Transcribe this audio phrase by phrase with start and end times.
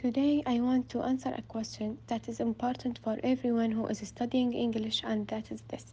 [0.00, 4.54] Today, I want to answer a question that is important for everyone who is studying
[4.54, 5.92] English, and that is this.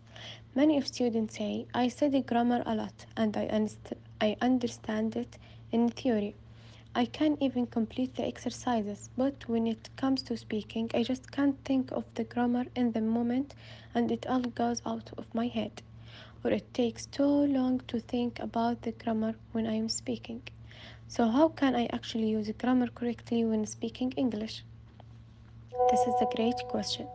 [0.56, 5.38] Many of students say, I study grammar a lot and I, underst- I understand it
[5.74, 6.36] in theory.
[6.96, 11.62] I can even complete the exercises, but when it comes to speaking, I just can't
[11.66, 13.56] think of the grammar in the moment
[13.94, 15.82] and it all goes out of my head.
[16.46, 20.44] Or it takes too long to think about the grammar when I am speaking.
[21.08, 24.64] So, how can I actually use grammar correctly when speaking English?
[25.92, 27.08] This is a great question.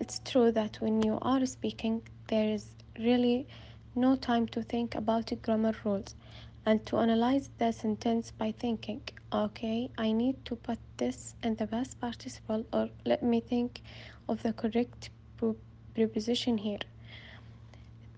[0.00, 2.66] It's true that when you are speaking, there is
[2.98, 3.46] really
[3.94, 6.14] no time to think about grammar rules
[6.66, 9.00] and to analyze the sentence by thinking,
[9.32, 13.80] okay, I need to put this in the past participle, or let me think
[14.28, 15.10] of the correct
[15.94, 16.80] preposition here.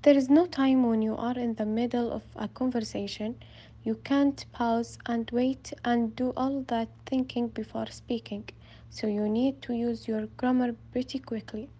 [0.03, 3.37] There is no time when you are in the middle of a conversation.
[3.83, 8.45] You can't pause and wait and do all that thinking before speaking,
[8.91, 11.71] so you need to use your grammar pretty quickly.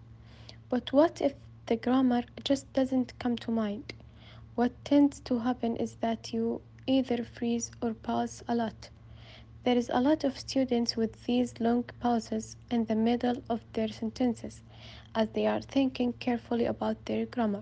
[0.69, 1.35] But what if
[1.67, 3.93] the grammar just doesn't come to mind?
[4.55, 8.89] What tends to happen is that you either freeze or pause a lot.
[9.63, 13.89] There is a lot of students with these long pauses in the middle of their
[13.89, 14.61] sentences
[15.13, 17.61] as they are thinking carefully about their grammar.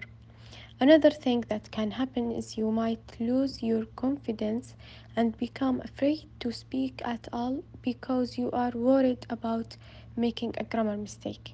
[0.81, 4.75] Another thing that can happen is you might lose your confidence
[5.13, 9.75] and become afraid to speak at all because you are worried about
[10.16, 11.53] making a grammar mistake.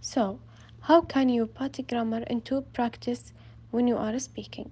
[0.00, 0.40] So,
[0.80, 3.34] how can you put grammar into practice
[3.70, 4.70] when you are speaking?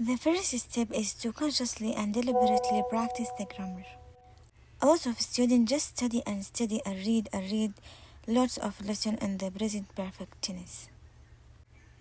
[0.00, 3.84] The first step is to consciously and deliberately practice the grammar.
[4.80, 7.72] A lot of students just study and study and read and read
[8.26, 10.88] lots of lessons in the present perfect tense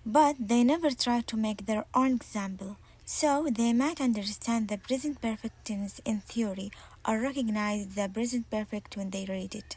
[0.08, 2.78] but they never try to make their own example.
[3.06, 6.72] So they might understand the present perfect tense in theory
[7.06, 9.76] or recognize the present perfect when they read it.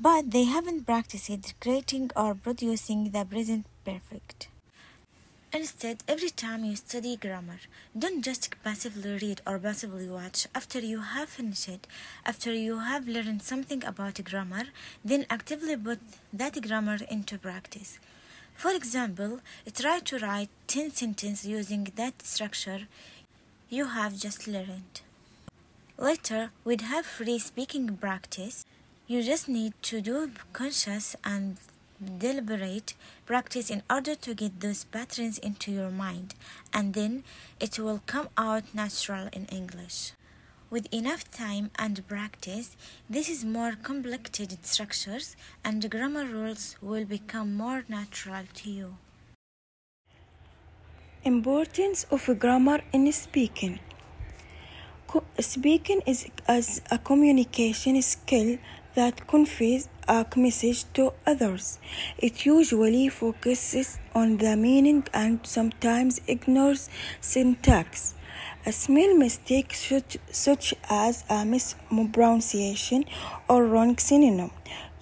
[0.00, 4.48] But they haven't practiced creating or producing the present perfect.
[5.52, 7.60] Instead, every time you study grammar,
[7.96, 10.48] don't just passively read or passively watch.
[10.52, 11.86] After you have finished, it,
[12.26, 14.64] after you have learned something about grammar,
[15.04, 16.00] then actively put
[16.32, 18.00] that grammar into practice.
[18.54, 19.40] For example,
[19.74, 22.86] try to write 10 sentences using that structure
[23.68, 25.00] you have just learned.
[25.98, 28.64] Later, we'd have free speaking practice.
[29.06, 31.56] You just need to do conscious and
[32.18, 32.94] deliberate
[33.26, 36.34] practice in order to get those patterns into your mind,
[36.72, 37.24] and then
[37.60, 40.12] it will come out natural in English.
[40.74, 42.76] With enough time and practice,
[43.08, 48.96] this is more complicated structures and grammar rules will become more natural to you.
[51.22, 53.78] Importance of grammar in speaking.
[55.38, 58.58] Speaking is as a communication skill
[58.96, 61.78] that conveys a message to others.
[62.18, 66.88] It usually focuses on the meaning and sometimes ignores
[67.20, 68.16] syntax.
[68.66, 73.04] A small mistake such, such as a mispronunciation
[73.48, 74.50] or wrong synonym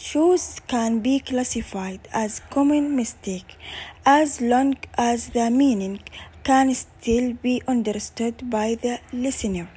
[0.02, 3.56] choice can be classified as common mistake
[4.04, 6.00] as long as the meaning
[6.42, 9.68] can still be understood by the listener.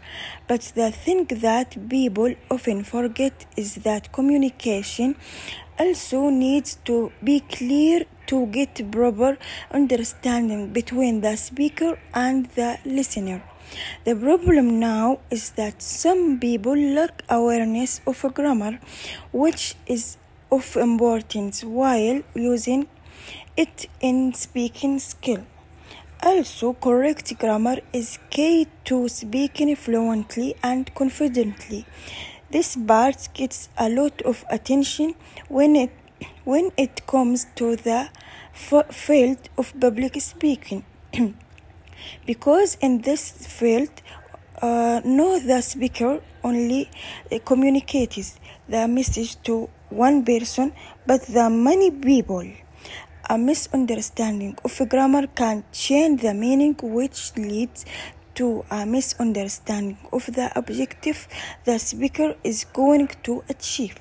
[0.48, 5.16] But the thing that people often forget is that communication
[5.78, 9.38] also needs to be clear to get proper
[9.72, 13.44] understanding between the speaker and the listener.
[14.06, 18.80] The problem now is that some people lack awareness of grammar,
[19.32, 20.18] which is
[20.52, 22.88] of importance while using
[23.58, 25.44] it in speaking skill.
[26.24, 31.86] Also, correct grammar is key to speaking fluently and confidently.
[32.52, 35.16] This part gets a lot of attention
[35.50, 35.92] when it
[36.44, 38.10] when it comes to the
[38.92, 40.86] field of public speaking.
[42.26, 43.90] because in this field
[44.62, 46.90] uh, no the speaker only
[47.32, 48.40] uh, communicates
[48.70, 50.74] the message to one person
[51.06, 52.46] but the many people
[53.30, 57.86] a misunderstanding of grammar can change the meaning which leads
[58.36, 61.28] to uh, a misunderstanding of the objective
[61.66, 63.98] the speaker is going to achieve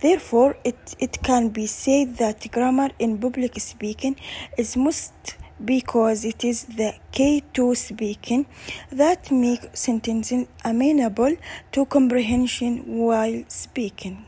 [0.00, 4.16] therefore it, it can be said that grammar in public speaking
[4.58, 8.46] is most because it is the key to speaking
[8.90, 11.36] that make sentences amenable
[11.70, 14.26] to comprehension while speaking.